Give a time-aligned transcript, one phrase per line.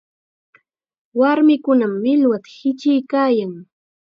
[1.19, 3.53] Warmikunam millwata hichiykaayan.